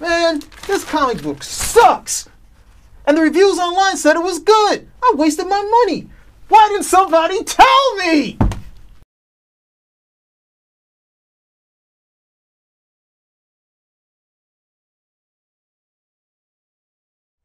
[0.00, 2.26] Man, this comic book sucks!
[3.06, 4.88] And the reviews online said it was good!
[5.02, 6.08] I wasted my money!
[6.48, 8.38] Why didn't somebody tell me?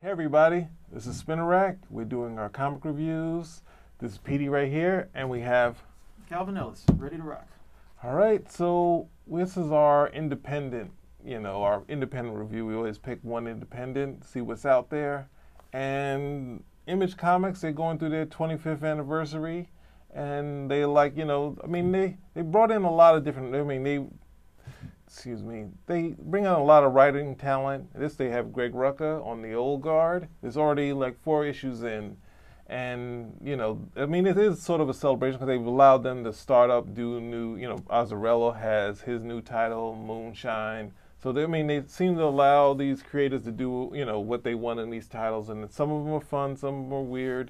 [0.02, 1.80] Hey everybody, this is Spinnerrack.
[1.90, 3.64] We're doing our comic reviews.
[4.00, 5.84] This is Petey right here, and we have
[6.30, 7.48] Calvin Ellis, ready to rock.
[8.02, 10.92] All right, so this is our independent,
[11.26, 12.66] you know, our independent review.
[12.66, 15.30] We always pick one independent, see what's out there.
[15.74, 19.70] And Image Comics, they're going through their 25th anniversary,
[20.14, 23.56] and they like, you know, I mean, they they brought in a lot of different.
[23.56, 24.06] I mean, they
[25.08, 27.88] excuse me, they bring out a lot of writing talent.
[27.96, 30.28] This they have Greg Rucka on the old guard.
[30.42, 32.18] There's already like four issues in,
[32.68, 36.24] and you know, I mean, it is sort of a celebration because they've allowed them
[36.24, 37.56] to start up, do new.
[37.56, 40.92] You know, Azzarello has his new title, Moonshine.
[41.26, 44.44] So they, I mean, they seem to allow these creators to do, you know, what
[44.44, 47.02] they want in these titles, and some of them are fun, some of them are
[47.02, 47.50] weird.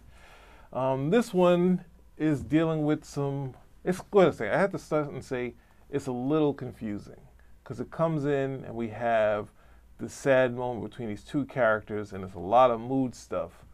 [0.72, 1.84] Um, this one
[2.18, 3.54] is dealing with some.
[3.84, 5.56] It's going to say I have to start and say
[5.90, 7.20] it's a little confusing
[7.62, 9.50] because it comes in and we have
[9.98, 13.66] the sad moment between these two characters, and it's a lot of mood stuff.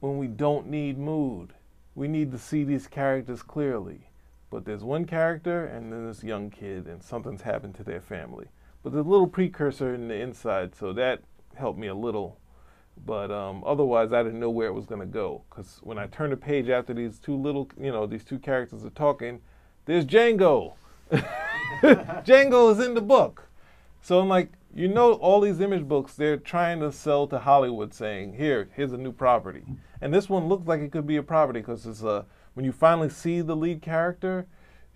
[0.00, 1.54] When we don't need mood,
[1.94, 4.10] we need to see these characters clearly.
[4.50, 8.48] But there's one character and then this young kid, and something's happened to their family.
[8.82, 11.20] But there's a little precursor in the inside, so that
[11.54, 12.38] helped me a little.
[13.04, 15.42] But um, otherwise, I didn't know where it was going to go.
[15.48, 18.84] Because when I turn the page after these two little, you know, these two characters
[18.84, 19.40] are talking,
[19.86, 20.74] there's Django.
[21.82, 23.48] Django is in the book.
[24.00, 27.94] So I'm like, you know, all these image books, they're trying to sell to Hollywood
[27.94, 29.64] saying, here, here's a new property.
[30.00, 32.72] And this one looks like it could be a property because it's a, when you
[32.72, 34.46] finally see the lead character,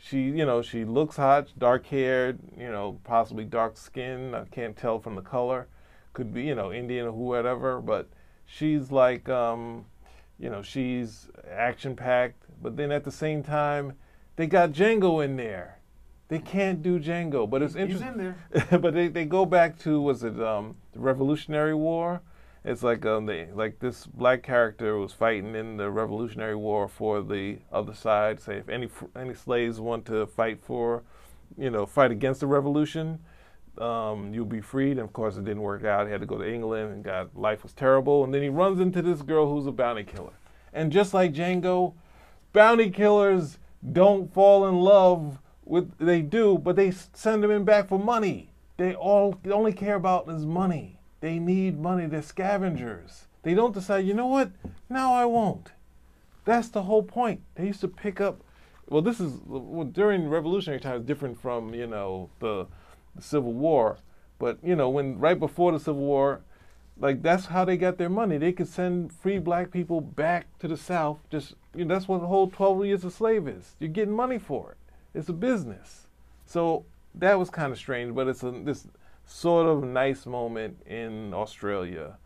[0.04, 4.34] she, you know, she looks hot, dark haired, you know, possibly dark skin.
[4.34, 5.68] I can't tell from the color.
[6.12, 8.08] Could be, you know, Indian or whatever, but
[8.44, 9.84] she's like, um,
[10.40, 12.44] you know, she's action packed.
[12.60, 13.92] But then at the same time,
[14.34, 15.78] they got Django in there.
[16.26, 18.08] They can't do Django, but it's He's interesting.
[18.08, 18.78] in there.
[18.80, 22.22] but they, they go back to was it um, the Revolutionary War?
[22.64, 27.20] It's like um, they like this black character was fighting in the Revolutionary War for
[27.20, 28.40] the other side.
[28.40, 31.02] Say if any any slaves want to fight for,
[31.58, 33.18] you know, fight against the revolution,
[33.78, 34.92] um, you'll be freed.
[34.92, 36.06] And of course, it didn't work out.
[36.06, 38.22] He had to go to England, and God, life was terrible.
[38.22, 40.34] And then he runs into this girl who's a bounty killer.
[40.72, 41.94] And just like Django,
[42.52, 43.58] bounty killers
[43.92, 48.52] don't fall in love with they do, but they send them in back for money.
[48.76, 51.00] They all they only care about is money.
[51.22, 52.06] They need money.
[52.06, 53.26] They're scavengers.
[53.44, 54.50] They don't decide, you know what?
[54.90, 55.70] Now I won't.
[56.44, 57.42] That's the whole point.
[57.54, 58.40] They used to pick up.
[58.88, 62.66] Well, this is well, during revolutionary times, different from you know the,
[63.14, 63.98] the Civil War.
[64.40, 66.40] But you know when right before the Civil War,
[66.98, 68.36] like that's how they got their money.
[68.36, 71.18] They could send free black people back to the South.
[71.30, 73.76] Just you know, that's what the whole 12 years of slave is.
[73.78, 74.78] You're getting money for it.
[75.14, 76.08] It's a business.
[76.46, 76.84] So
[77.14, 78.88] that was kind of strange, but it's a this
[79.26, 82.18] sort of nice moment in Australia.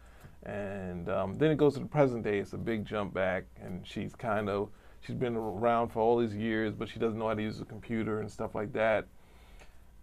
[0.43, 2.39] And um, then it goes to the present day.
[2.39, 4.71] It's a big jump back, and she's kind of
[5.01, 7.65] she's been around for all these years, but she doesn't know how to use a
[7.65, 9.07] computer and stuff like that.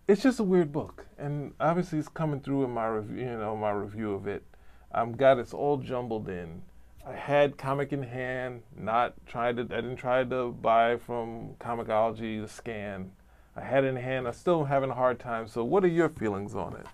[0.08, 3.20] It's just a weird book, and obviously it's coming through in my review.
[3.20, 4.44] You know, my review of it.
[4.92, 6.62] I'm got it's all jumbled in.
[7.06, 9.64] I had comic in hand, not tried to.
[9.64, 13.12] I didn't try to buy from Comixology to scan.
[13.56, 14.28] I had it in hand.
[14.28, 15.48] I'm still having a hard time.
[15.48, 16.86] So, what are your feelings on it?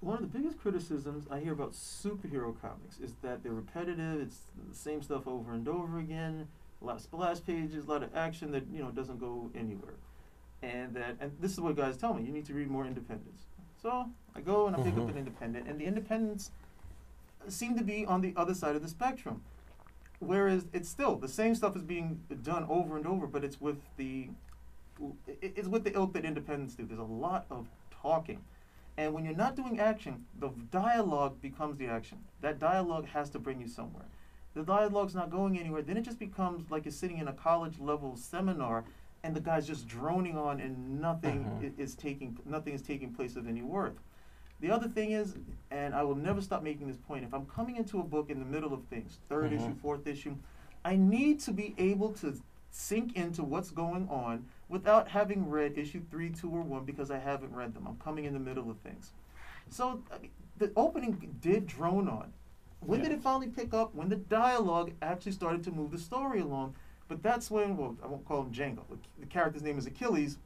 [0.00, 4.20] One of the biggest criticisms I hear about superhero comics is that they're repetitive.
[4.20, 6.46] It's the same stuff over and over again.
[6.80, 9.94] A lot of splash pages, a lot of action that you know doesn't go anywhere.
[10.62, 13.42] And that, and this is what guys tell me: you need to read more independents.
[13.82, 15.10] So I go and I pick up Mhm.
[15.10, 16.50] an independent, and the independents
[17.48, 19.42] seem to be on the other side of the spectrum.
[20.20, 23.78] Whereas it's still the same stuff is being done over and over, but it's with
[23.96, 24.28] the
[25.42, 26.86] it's with the ilk that independents do.
[26.86, 27.68] There's a lot of
[28.02, 28.40] talking.
[28.96, 32.18] And when you're not doing action, the dialogue becomes the action.
[32.40, 34.06] That dialogue has to bring you somewhere.
[34.54, 35.82] The dialogue's not going anywhere.
[35.82, 38.84] Then it just becomes like you're sitting in a college level seminar
[39.22, 41.64] and the guy's just droning on and nothing Mhm.
[41.78, 43.98] i- is taking nothing is taking place of any worth.
[44.60, 45.36] The other thing is,
[45.70, 48.38] and I will never stop making this point, if I'm coming into a book in
[48.38, 49.78] the middle of things, 3rd issue, Mhm.
[49.80, 50.36] fourth issue,
[50.84, 56.02] I need to be able to sink into what's going on without having read issue
[56.10, 57.86] three, two, or one because I haven't read them.
[57.86, 59.12] I'm coming in the middle of things.
[59.68, 62.32] So I mean, the opening did drone on.
[62.80, 63.94] When did it finally pick up?
[63.94, 66.74] When the dialogue actually started to move the story along.
[67.08, 68.82] But that's when, well, I won't call him Django.
[69.20, 70.38] The character's name is Achilles.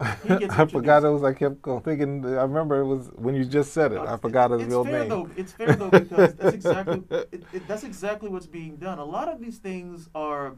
[0.00, 1.24] I forgot it was.
[1.24, 2.24] I kept going thinking.
[2.24, 3.98] I remember it was when you just said it.
[3.98, 5.08] I forgot his it's real fair name.
[5.08, 8.98] Though, it's fair though because that's exactly it, it, that's exactly what's being done.
[8.98, 10.54] A lot of these things are,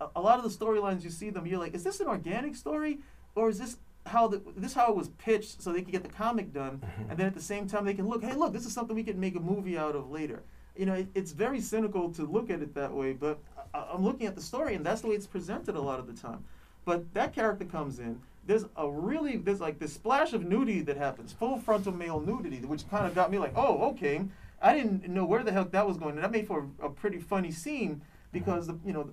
[0.00, 1.46] a, a lot of the storylines you see them.
[1.46, 3.00] You're like, is this an organic story,
[3.34, 3.76] or is this
[4.06, 7.10] how the this how it was pitched so they could get the comic done, Mm-hmm.
[7.10, 9.02] and then at the same time they can look, hey, look, this is something we
[9.02, 10.42] can make a movie out of later.
[10.76, 13.38] You know, it, it's very cynical to look at it that way, but
[13.74, 16.06] I, I'm looking at the story, and that's the way it's presented a lot of
[16.06, 16.42] the time.
[16.86, 18.18] But that character comes in.
[18.48, 22.56] There's a really there's like this splash of nudity that happens, full frontal male nudity,
[22.60, 24.22] which kind of got me like, oh, okay.
[24.62, 26.90] I didn't know where the heck that was going, and that made for a, a
[26.90, 28.00] pretty funny scene
[28.32, 29.10] because the, you know,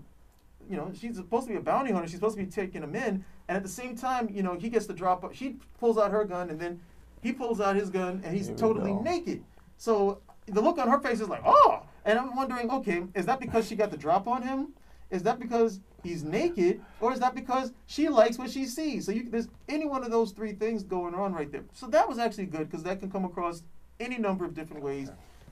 [0.70, 2.08] you know, she's supposed to be a bounty hunter.
[2.08, 4.70] She's supposed to be taking him in, and at the same time, you know, he
[4.70, 5.34] gets to drop.
[5.34, 6.80] She pulls out her gun, and then
[7.22, 9.02] he pulls out his gun, and he's totally go.
[9.02, 9.44] naked.
[9.78, 13.42] So the look on her face is like, oh, and I'm wondering, okay, is that
[13.42, 14.70] because she got the drop on him?
[15.12, 19.06] Is that because he's naked, or is that because she likes what she sees?
[19.06, 21.63] So you, there's any one of those three things going on right there.
[21.74, 23.63] So that was actually good because that can come across
[24.00, 25.10] any number of different ways.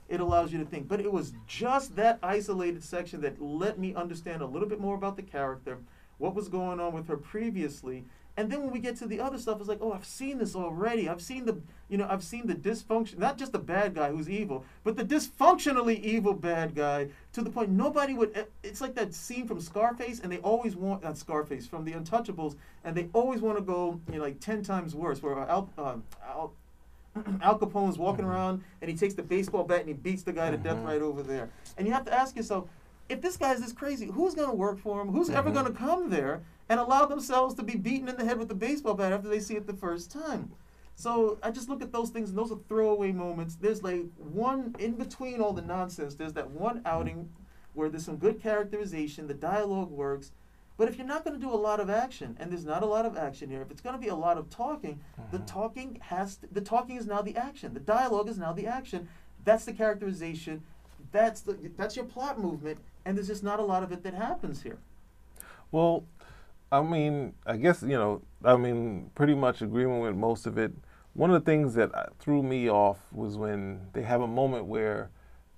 [0.08, 3.94] It allows you to think, but it was just that isolated section that let me
[3.94, 5.78] understand a little bit more about the character,
[6.18, 8.04] what was going on with her previously,
[8.36, 10.56] and then when we get to the other stuff, it's like, oh, I've seen this
[10.56, 11.08] already.
[11.08, 14.28] I've seen the, you know, I've seen the dysfunction, not just the bad guy who's
[14.28, 18.36] evil, but the dysfunctionally evil bad guy to the point nobody would.
[18.36, 21.92] eh, It's like that scene from Scarface, and they always want that Scarface from The
[21.92, 25.22] Untouchables, and they always want to go, you know, like ten times worse.
[25.22, 25.96] Where Al, uh,
[26.26, 26.52] Al,
[27.42, 30.50] Al Capone's walking around and he takes the baseball bat and he beats the guy
[30.50, 31.48] to death right over there.
[31.78, 32.68] And you have to ask yourself,
[33.08, 35.08] if this guy's this crazy, who's going to work for him?
[35.08, 35.58] Who's ever mm-hmm.
[35.60, 38.54] going to come there and allow themselves to be beaten in the head with a
[38.54, 40.50] baseball bat after they see it the first time?
[40.96, 43.56] So I just look at those things, and those are throwaway moments.
[43.56, 46.14] There's like one in between all the nonsense.
[46.14, 47.28] There's that one outing
[47.74, 50.30] where there's some good characterization, the dialogue works.
[50.76, 52.86] But if you're not going to do a lot of action, and there's not a
[52.86, 55.46] lot of action here, if it's going to be a lot of talking, the mm-hmm.
[55.46, 57.74] talking has to, the talking is now the action.
[57.74, 59.08] The dialogue is now the action.
[59.44, 60.62] That's the characterization.
[61.14, 64.14] That's the that's your plot movement, and there's just not a lot of it that
[64.14, 64.78] happens here.
[65.70, 66.02] Well,
[66.72, 70.72] I mean, I guess you know, I mean, pretty much agreement with most of it.
[71.12, 74.64] One of the things that uh, threw me off was when they have a moment
[74.64, 75.10] where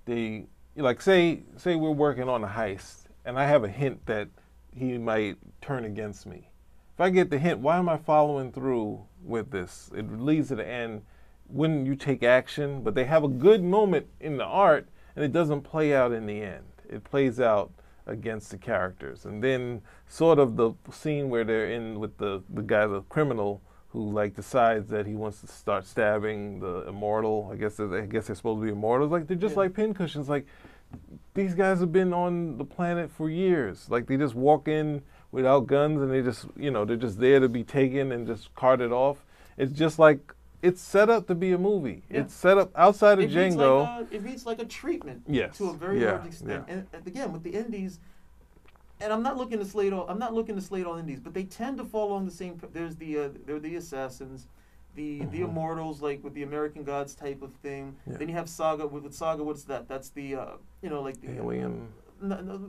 [0.05, 0.45] they,
[0.75, 4.27] like, say, say we're working on a heist, and I have a hint that
[4.75, 6.51] he might turn against me.
[6.93, 9.89] If I get the hint, why am I following through with this?
[9.95, 11.01] It leads to the end.
[11.47, 15.33] When you take action, but they have a good moment in the art, and it
[15.33, 16.63] doesn't play out in the end.
[16.87, 17.71] It plays out
[18.05, 19.25] against the characters.
[19.25, 23.61] And then sort of the scene where they're in with the, the guy, the criminal,
[23.89, 27.49] who like decides that he wants to start stabbing the immortal.
[27.51, 29.11] I guess they're, I guess they're supposed to be immortals.
[29.11, 29.61] Like they're just Yeah.
[29.61, 30.29] like pincushions.
[30.29, 30.45] Like
[31.33, 33.89] these guys have been on the planet for years.
[33.89, 37.39] Like they just walk in without guns and they just you know they're just there
[37.39, 39.17] to be taken and just carted off.
[39.57, 42.03] It's just like it's set up to be a movie.
[42.09, 42.21] Yeah.
[42.21, 43.83] It's set up outside of It reads, Django.
[43.83, 45.57] like a, it reads like a treatment Yes.
[45.57, 46.65] to a very Yeah, large extent.
[46.67, 46.73] yeah.
[46.73, 47.99] And, and again, with the indies,
[48.99, 50.07] and I'm not looking to slate all.
[50.09, 52.59] I'm not looking to slate all indies, but they tend to fall along the same.
[52.73, 54.47] There's the uh, there are the assassins,
[54.95, 57.95] the the immortals like with the American Gods type of thing.
[58.09, 58.17] Mm-hmm.
[58.17, 59.43] Then you have Saga with, with Saga.
[59.43, 59.87] What's that?
[59.87, 60.45] That's the uh,
[60.81, 61.87] you know like the Alien.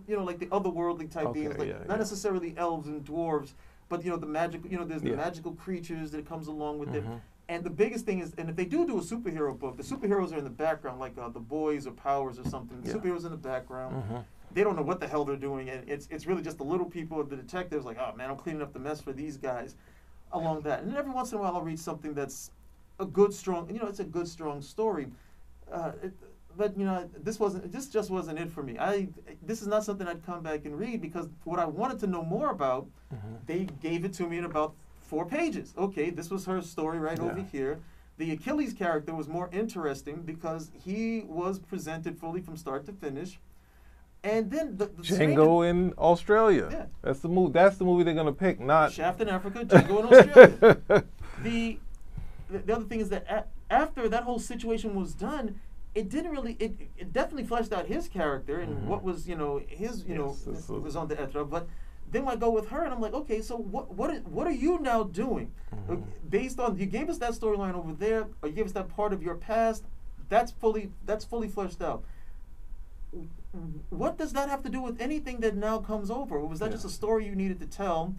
[0.06, 3.54] you know, like the otherworldly type Okay, beings, like not necessarily elves and dwarves,
[3.88, 4.60] but you know the magic.
[4.70, 7.04] You know, there's the magical creatures that comes along with it.
[7.50, 10.32] And the biggest thing is, and if they do do a superhero book, the superheroes
[10.34, 12.80] are in the background, like uh, the boys or powers or something.
[12.82, 12.94] The Yeah.
[12.96, 14.04] superheroes in the background.
[14.10, 14.24] Mhm.
[14.52, 16.86] They don't know what the hell they're doing, and it's it's really just the little
[16.86, 19.76] people, the detectives, like, oh man, I'm cleaning up the mess for these guys,
[20.32, 20.82] along that.
[20.82, 22.50] And every once in a while, I'll read something that's
[23.00, 25.06] a good, strong, you know, it's a good, strong story.
[25.72, 26.12] Uh, it,
[26.56, 27.70] but you know, this wasn't.
[27.72, 28.78] This just wasn't it for me.
[28.78, 29.08] I.
[29.42, 32.22] This is not something I'd come back and read because what I wanted to know
[32.22, 33.34] more about, Mm-hmm.
[33.46, 34.74] they gave it to me in about
[35.08, 35.72] four pages.
[35.76, 37.80] Okay, this was her story right over here.
[38.18, 43.38] The Achilles character was more interesting because he was presented fully from start to finish.
[44.24, 46.68] And then the, the Django in Australia.
[46.70, 46.86] Yeah.
[47.02, 47.52] That's the movie.
[47.52, 48.58] That's the movie they're gonna pick.
[48.60, 48.92] Not.
[48.92, 51.04] Shaft in Africa, Django in Australia.
[51.42, 51.78] the,
[52.50, 55.60] the the other thing is that a, after that whole situation was done,
[55.94, 56.56] it didn't really.
[56.58, 60.28] It, it definitely fleshed out his character and what was you know his you Mm-hmm.
[60.28, 61.48] Yes, know was- was on the etra.
[61.48, 61.68] But
[62.10, 64.52] then I go with her and I'm like, okay, so what what is, what are
[64.66, 65.52] you now doing
[65.88, 66.02] Mm-hmm.
[66.28, 69.12] Based on you gave us that storyline over there, or you gave us that part
[69.12, 69.84] of your past?
[70.28, 72.04] That's fully that's fully fleshed out.
[73.90, 76.36] What does that have to do with anything that now comes over?
[76.36, 76.72] Or was that Yeah.
[76.72, 78.14] just a story you needed to tell?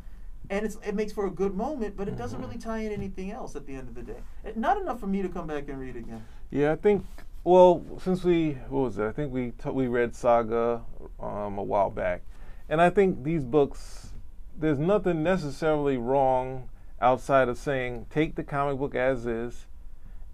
[0.52, 2.48] and it's, it makes for a good moment, but it doesn't Mm-hmm.
[2.50, 4.18] really tie in anything else at the end of the day.
[4.44, 6.26] Eh, Not enough for me to come back and read again.
[6.50, 7.06] Yeah, I think.
[7.44, 9.06] Well, since we what was it?
[9.06, 10.82] I think we t- we read Saga
[11.20, 12.24] um, a while back,
[12.70, 14.14] and I think these books.
[14.58, 16.70] There's nothing necessarily wrong
[17.02, 19.66] outside of saying take the comic book as is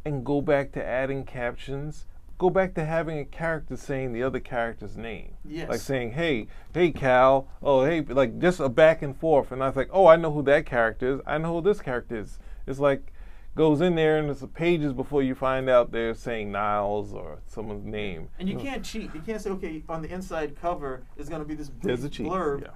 [0.04, 2.06] and go back to adding captions.
[2.38, 5.36] Go back to having a character saying the other character's name.
[5.48, 5.70] Yes.
[5.70, 7.48] like saying hey hey cal.
[7.62, 9.51] Oh hey like just a back and forth.
[9.51, 11.22] And i was like oh i know who that character is.
[11.25, 12.39] I know who this character is.
[12.68, 13.13] It's like
[13.55, 17.85] goes in there and it's pages before you find out they're saying niles or someone's
[17.85, 19.13] name And you can't cheat.
[19.15, 22.09] You can't say, okay, on the inside cover is going to be this there's a
[22.09, 22.67] cheat blurb, yeah.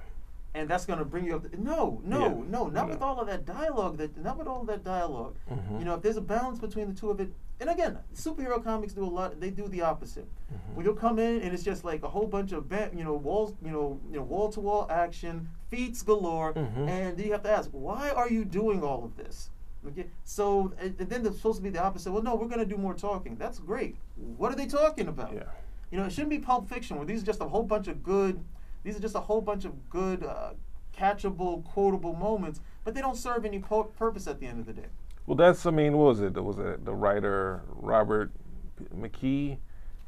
[0.53, 1.51] and that's going to bring you up.
[1.51, 2.27] To, no, no, Yeah.
[2.49, 2.93] no, not No.
[2.93, 3.97] with all of that dialogue.
[3.97, 5.79] That not with all of that dialog Mhm.
[5.79, 8.93] You know, if there's a balance between the two of it, and again, superhero comics
[8.93, 9.37] do a lot.
[9.41, 10.29] They do the opposite.
[10.53, 10.75] Mm-hmm.
[10.75, 13.15] When you'll come in and it's just like a whole bunch of ba- you know
[13.15, 16.87] walls, you know, you know, wall to wall action, feats galore, Mhm.
[16.87, 19.51] and you have to ask, why are you doing all of this?
[19.87, 22.11] Okay, so and, and then there's supposed to be the opposite.
[22.11, 23.37] Well, no, we're going to do more talking.
[23.37, 23.95] That's great.
[24.37, 25.33] What are they talking about?
[25.33, 25.43] yeah
[25.89, 28.03] You know, it shouldn't be Pulp Fiction where these are just a whole bunch of
[28.03, 28.43] good,
[28.83, 30.51] these are just a whole bunch of good, uh,
[30.97, 34.73] catchable, quotable moments, but they don't serve any po- purpose at the end of the
[34.73, 34.87] day.
[35.25, 36.33] Well, that's I mean, what was it?
[36.43, 38.31] Was it the writer Robert
[38.95, 39.59] McKee?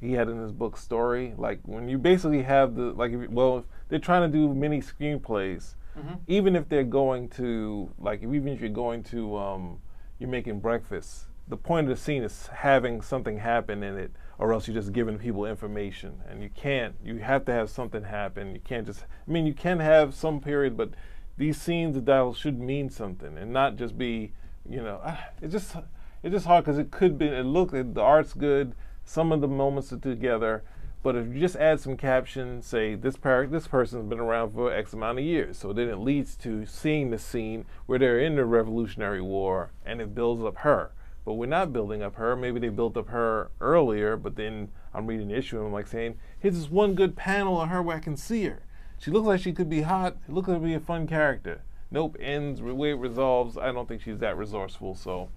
[0.01, 3.63] He had in his book Story, like when you basically have the like, if, well,
[3.87, 5.75] they're trying to do mini screenplays.
[5.98, 6.19] Mhm.
[6.27, 9.79] Even if they're going to like, even if you're going to, um,
[10.19, 11.27] you're making breakfast.
[11.48, 14.93] The point of the scene is having something happen in it, or else you're just
[14.93, 16.95] giving people information, and you can't.
[17.03, 18.53] You have to have something happen.
[18.53, 19.05] You can't just.
[19.27, 20.91] I mean, you can have some period, but
[21.38, 24.31] these scenes of dialogue should mean something, and not just be,
[24.69, 25.75] you know, ah, it's just
[26.24, 27.25] it's just hard because it could be.
[27.25, 28.74] It look the art's good.
[29.03, 30.63] Some of the moments are together,
[31.03, 34.72] but if you just add some caption, say this par- this person's been around for
[34.72, 38.36] X amount of years, so then it leads to seeing the scene where they're in
[38.36, 40.91] the Revolutionary War, and it builds up her.
[41.24, 42.36] But we're not building up her.
[42.36, 45.88] Maybe they built up her earlier, but then I'm reading the issue and I'm like
[45.88, 48.63] saying, here's this one good panel of her where I can see her.
[48.98, 50.17] She looks like she could be hot.
[50.27, 51.62] It looks like be a fun character.
[51.91, 53.58] Nope, ends the way it resolves.
[53.58, 54.96] I don't think she's that resourceful.
[54.96, 55.29] So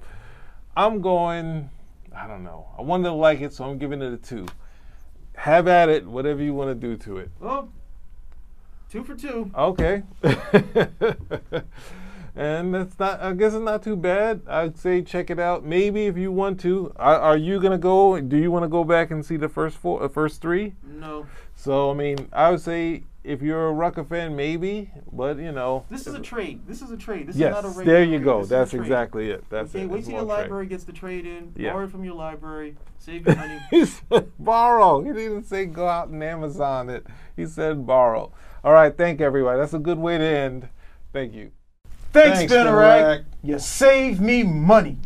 [0.77, 1.71] I'm going.
[2.17, 2.69] I don't know.
[2.79, 4.47] I wanted to like it, so I'm giving it a two.
[5.45, 7.31] Have at it, whatever you want to do to it.
[7.39, 7.69] Well,
[8.91, 9.51] two for two.
[9.55, 10.03] Okay.
[12.35, 13.21] and that's not.
[13.21, 14.41] I guess it's not too bad.
[14.47, 15.63] I'd say check it out.
[15.63, 16.95] Maybe if you want to.
[16.97, 18.19] Are, are you gonna go?
[18.23, 20.73] Do you want to go back and see the first four, uh, first three?
[20.83, 24.91] No, So I mean, I would say if you're a Rucka fan, maybe.
[25.13, 25.85] But you know.
[25.91, 26.67] this is a trade.
[26.67, 27.27] This is a trade.
[27.29, 28.39] This Yes, is not a regular there you go.
[28.41, 29.45] This is a That's exactly it.
[29.51, 29.91] That's okay, it.
[29.91, 30.43] wait It's till your one trade.
[30.43, 31.53] library gets the trade in.
[31.57, 31.73] Yeah.
[31.73, 32.77] Borrow it from your library.
[32.99, 33.59] Save your money.
[33.71, 35.03] He said borrow.
[35.03, 37.07] He didn't say go out and Amazon it.
[37.37, 38.33] He said borrow.
[38.63, 39.59] All right, thank everybody.
[39.59, 40.69] That's a good way to end.
[41.13, 41.51] Thank you.
[42.13, 43.21] Thanks, Thanks, Spinnerrack.
[43.21, 43.25] Spinnerrack.
[43.43, 44.99] You saved me money.